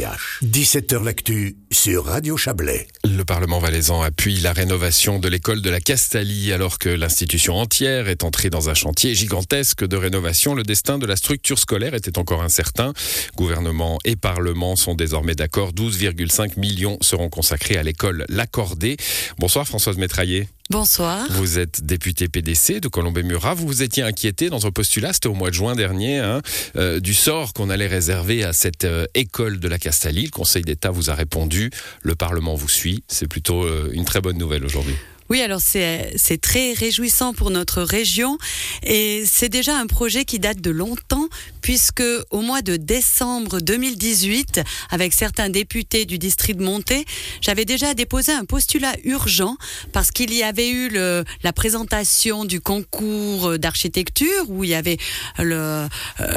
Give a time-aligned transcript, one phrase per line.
[0.00, 2.88] 17h L'actu sur Radio Chablais.
[3.04, 8.08] Le Parlement valaisan appuie la rénovation de l'école de la Castalie alors que l'institution entière
[8.08, 10.54] est entrée dans un chantier gigantesque de rénovation.
[10.54, 12.94] Le destin de la structure scolaire était encore incertain.
[13.36, 15.72] Gouvernement et Parlement sont désormais d'accord.
[15.72, 18.96] 12,5 millions seront consacrés à l'école L'Accordé.
[19.38, 20.48] Bonsoir Françoise Métraillé.
[20.70, 21.26] Bonsoir.
[21.30, 23.54] Vous êtes député PDC de Colombey-Murat.
[23.54, 26.42] Vous vous étiez inquiété dans un postulat, c'était au mois de juin dernier, hein,
[26.76, 30.26] euh, du sort qu'on allait réserver à cette euh, école de la Castalie.
[30.26, 31.70] Le Conseil d'État vous a répondu.
[32.02, 33.02] Le Parlement vous suit.
[33.08, 34.94] C'est plutôt euh, une très bonne nouvelle aujourd'hui.
[35.30, 38.36] Oui, alors c'est très réjouissant pour notre région
[38.82, 41.28] et c'est déjà un projet qui date de longtemps
[41.62, 47.04] puisque au mois de décembre 2018, avec certains députés du district de Monté,
[47.40, 49.56] j'avais déjà déposé un postulat urgent
[49.92, 54.96] parce qu'il y avait eu le, la présentation du concours d'architecture où il y avait
[55.38, 55.86] le, euh,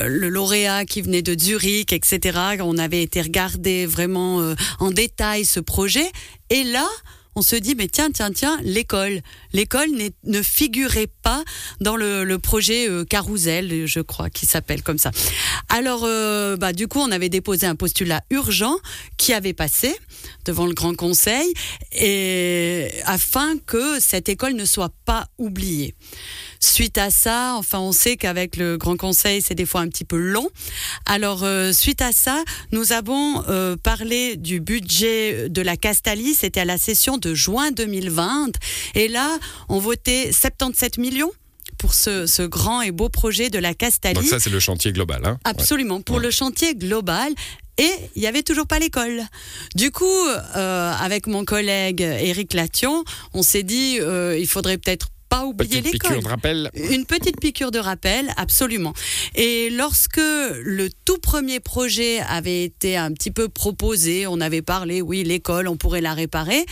[0.05, 2.37] le lauréat qui venait de Zurich, etc.
[2.59, 6.11] On avait été regarder vraiment euh, en détail ce projet
[6.51, 6.87] et là,
[7.35, 9.21] on se dit mais tiens tiens tiens l'école.
[9.53, 9.89] L'école
[10.23, 11.43] ne figurait pas
[11.79, 15.11] dans le, projet euh, Carousel je crois qui s'appelle comme ça.
[15.69, 18.75] Alors euh, bah du coup on avait déposé un postulat urgent
[19.17, 19.95] qui avait passé
[20.45, 21.53] devant le Grand Conseil
[21.91, 25.95] et afin que cette école ne soit pas oubliée
[26.63, 30.05] Suite à ça, enfin, on sait qu'avec le Grand Conseil, c'est des fois un petit
[30.05, 30.49] peu long.
[31.05, 36.33] Alors, euh, suite à ça, nous avons euh, parlé du budget de la Castalie.
[36.33, 38.53] C'était à la session de juin 2020.
[38.95, 41.33] Et là, on votait 77 millions
[41.79, 44.15] pour ce, grand et beau projet de la Castalie.
[44.15, 45.21] Donc ça, c'est le chantier global.
[45.25, 47.33] Hein Absolument, pour le chantier global.
[47.77, 49.21] Et il n'y avait toujours pas l'école.
[49.75, 50.05] Du coup,
[50.55, 53.03] euh, avec mon collègue Éric Lation,
[53.33, 56.21] on s'est dit, il faudrait peut-être pas oublier l'école.
[56.75, 58.93] Une petite piqûre de rappel, absolument.
[59.35, 65.01] Et lorsque le tout premier projet avait été un petit peu proposé, on avait parlé,
[65.01, 66.65] oui, l'école, on pourrait la réparer.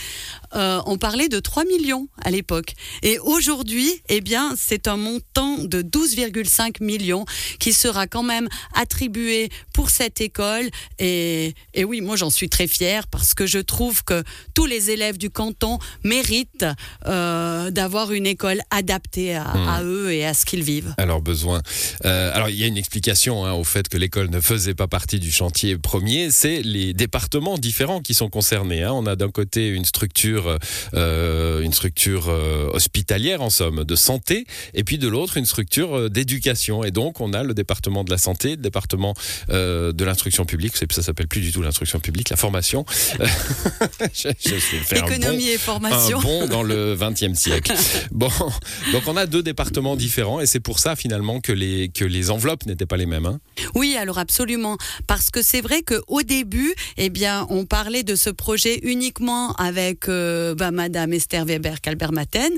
[0.54, 2.74] Euh, on parlait de 3 millions à l'époque.
[3.02, 7.24] Et aujourd'hui, eh bien, c'est un montant de 12,5 millions
[7.58, 10.68] qui sera quand même attribué pour cette école.
[10.98, 14.22] Et, et oui, moi, j'en suis très fière parce que je trouve que
[14.54, 16.66] tous les élèves du canton méritent
[17.06, 19.84] euh, d'avoir une école adaptée à, hmm.
[19.84, 20.94] eux et à ce qu'ils vivent.
[20.98, 21.62] Alors, besoin.
[22.04, 24.86] Euh, alors, il y a une explication hein, au fait que l'école ne faisait pas
[24.86, 26.30] partie du chantier premier.
[26.30, 28.82] C'est les départements différents qui sont concernés.
[28.82, 28.92] Hein.
[28.92, 30.58] On a d'un côté une structure
[30.94, 36.10] euh, une structure euh, hospitalière en somme, de santé, et puis de l'autre une structure
[36.10, 36.84] d'éducation.
[36.84, 39.14] Et donc on a le département de la santé, le département
[39.48, 42.84] de l'instruction publique, ça s'appelle plus du tout l'instruction publique, la formation.
[44.92, 46.18] Économie et formation.
[46.18, 47.72] Un bon dans le 20e siècle.
[48.10, 48.30] Bon,
[48.92, 52.30] donc on a deux départements différents et c'est pour ça finalement que les, que les
[52.30, 53.26] enveloppes n'étaient pas les mêmes.
[53.26, 53.40] Hein.
[53.74, 54.76] Oui, alors absolument.
[55.06, 60.08] Parce que c'est vrai qu'au début, eh bien, on parlait de ce projet uniquement avec
[60.08, 62.52] euh, bah, Madame Esther Weber Calbermaten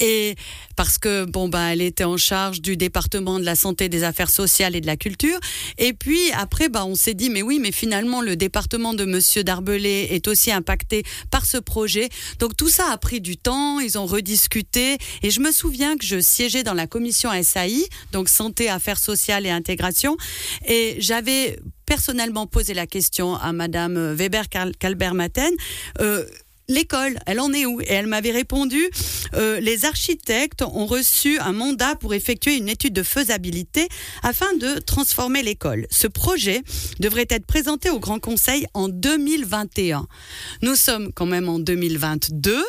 [0.00, 0.34] et
[0.76, 4.30] parce que bon bah elle était en charge du département de la santé, des affaires
[4.30, 5.38] sociales et de la culture.
[5.78, 9.44] Et puis après bah on s'est dit mais oui mais finalement le département de Monsieur
[9.44, 12.08] Darbelé est aussi impacté par ce projet.
[12.38, 13.80] Donc tout ça a pris du temps.
[13.80, 18.28] Ils ont rediscuté et je me souviens que je siégeais dans la commission SAI donc
[18.28, 20.16] santé, affaires sociales et intégration
[20.66, 25.52] et j'avais personnellement posé la question à Madame Weber Calbermaten.
[26.00, 26.24] Euh,
[26.68, 27.80] l'école, elle en est où?
[27.80, 28.88] Et elle m'avait répondu,
[29.34, 33.88] euh, les architectes ont reçu un mandat pour effectuer une étude de faisabilité
[34.22, 35.86] afin de transformer l'école.
[35.90, 36.62] Ce projet
[37.00, 40.06] devrait être présenté au Grand Conseil en 2021.
[40.62, 42.64] Nous sommes quand même en 2022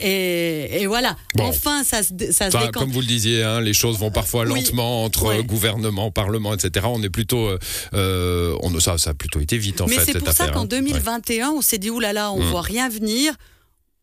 [0.00, 1.16] et, voilà.
[1.38, 5.42] Enfin, ça, ça se Comme vous le disiez, hein, les choses vont parfois lentement entre
[5.42, 6.86] gouvernement, parlement, etc.
[6.88, 7.48] On est plutôt,
[7.94, 9.96] euh, on, ça, ça a plutôt été vite en fait.
[9.96, 11.52] Mais c'est pour ça qu'en 2021, hein.
[11.56, 12.50] on s'est dit oulala, là là, on ne mm.
[12.50, 13.34] voit rien venir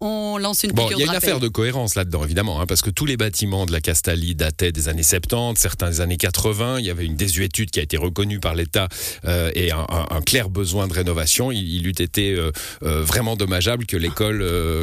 [0.02, 2.82] on lance une Bon, il y a une affaire de cohérence là-dedans, évidemment, hein, parce
[2.82, 6.80] que tous les bâtiments de la Castalie dataient des années 70, certains des années 80.
[6.80, 8.88] Il y avait une désuétude qui a été reconnue par l'État
[9.26, 11.52] euh, et un, clair besoin de rénovation.
[11.52, 12.52] Il, eût été euh,
[12.84, 14.40] euh, vraiment dommageable que l'école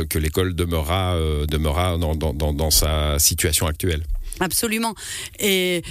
[0.08, 1.16] que l'école demeura,
[1.48, 4.02] demeura dans, dans, sa situation actuelle.
[4.40, 4.94] Absolument.
[5.38, 5.82] Et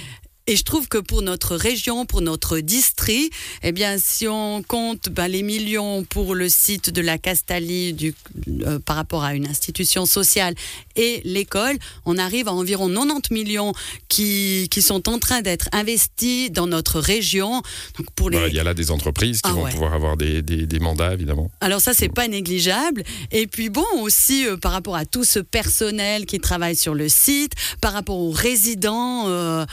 [0.46, 3.32] et je trouve que pour notre région, pour notre district,
[3.62, 8.14] eh bien, si on compte ben, les millions pour le site de la Castalie du,
[8.62, 10.54] euh, par rapport à une institution sociale
[10.94, 13.72] et l'école, on arrive à environ 90 millions
[14.08, 17.62] qui, qui sont en train d'être investis dans notre région.
[17.98, 18.38] Donc pour les...
[18.46, 21.50] il y a là des entreprises qui ah vont pouvoir avoir des, des, mandats, évidemment.
[21.60, 23.02] Alors ça, c'est pas négligeable.
[23.32, 27.08] Et puis bon, aussi euh, par rapport à tout ce personnel qui travaille sur le
[27.08, 29.24] site, par rapport aux résidents.
[29.26, 29.66] Euh,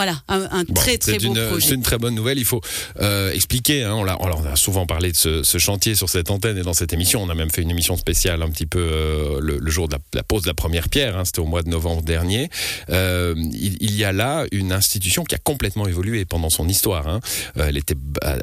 [0.00, 1.68] voilà, un, un Bon, très très beau une, projet.
[1.68, 2.38] C'est une très bonne nouvelle.
[2.38, 2.62] Il faut
[3.00, 3.84] euh, expliquer.
[3.84, 6.92] hein, on, a souvent parlé de ce, ce chantier sur cette antenne et dans cette
[6.94, 7.22] émission.
[7.22, 9.94] On a même fait une émission spéciale un petit peu euh, le, le jour de
[9.94, 11.18] la, la pose de la première pierre.
[11.18, 12.48] hein, C'était au mois de novembre dernier.
[12.88, 17.06] Euh, il, il y a là une institution qui a complètement évolué pendant son histoire.
[17.06, 17.20] hein.
[17.56, 17.96] Elle était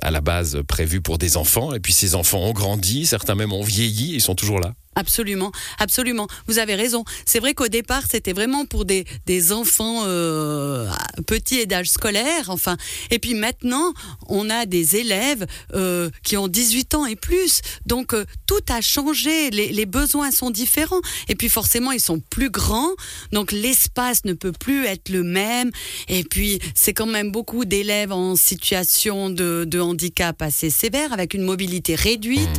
[0.04, 3.06] à la base prévue pour des enfants et puis ces enfants ont grandi.
[3.08, 4.14] Certains même ont vieilli.
[4.14, 4.74] Ils sont toujours là.
[4.98, 6.28] Absolument, absolument.
[6.48, 7.06] Vous avez raison.
[7.26, 10.90] C'est vrai qu'au départ, c'était vraiment pour des, des enfants euh,
[11.28, 12.50] petits et d'âge scolaire.
[12.50, 12.78] Enfin,
[13.12, 13.94] et puis maintenant,
[14.28, 15.46] on a des élèves
[15.76, 17.62] euh, qui ont 18 ans et plus.
[17.86, 19.52] Donc euh, tout a changé.
[19.52, 21.02] Les, les besoins sont différents.
[21.30, 22.90] Et puis forcément, ils sont plus grands.
[23.32, 25.70] Donc l'espace ne peut plus être le même.
[26.08, 31.36] Et puis c'est quand même beaucoup d'élèves en situation de, de handicap assez sévère, avec
[31.36, 32.50] une mobilité réduite.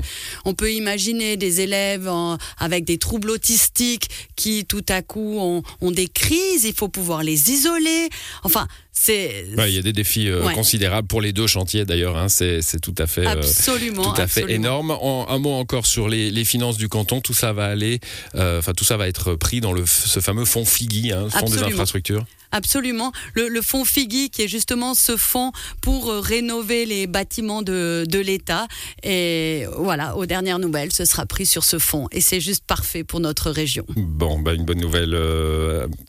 [0.44, 2.27] On peut imaginer des élèves en-
[2.58, 7.22] avec des troubles autistiques qui tout à coup ont, ont des crises, il faut pouvoir
[7.22, 8.08] les isoler.
[8.42, 8.66] Enfin,
[9.08, 10.54] Ouais, il y a des défis euh, Ouais.
[10.54, 12.16] considérables pour les deux chantiers d'ailleurs.
[12.16, 12.28] hein.
[12.28, 13.26] C'est tout à fait.
[13.26, 14.48] euh, absolument, Tout à fait absolument.
[14.50, 14.90] énorme.
[14.90, 17.20] En- un mot encore sur les, les finances du canton.
[17.20, 18.00] Tout ça va aller,
[18.34, 21.46] euh, enfin tout ça va être pris dans le, ce fameux fonds Figui, hein, fonds
[21.48, 22.24] des infrastructures.
[22.50, 23.12] Absolument.
[23.34, 25.52] Le, le fonds Figui, qui est justement ce fonds
[25.82, 28.66] pour rénover les bâtiments de, de l'État.
[29.02, 32.08] Et voilà, aux dernières nouvelles, ce sera pris sur ce fonds.
[32.10, 33.84] Et c'est juste parfait pour notre région.
[33.96, 35.10] Bon, bah, une bonne nouvelle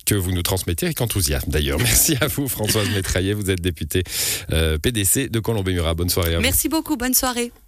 [0.05, 1.77] que vous nous transmettez avec enthousiasme d'ailleurs.
[1.83, 2.47] Merci à vous,
[2.85, 3.33] Françoise.
[3.33, 4.03] Vous êtes députée
[4.51, 5.93] euh, PDC de Colombey-Murat.
[5.93, 6.37] Bonne soirée.
[6.41, 6.95] Merci beaucoup.
[6.95, 7.51] Bonne soirée.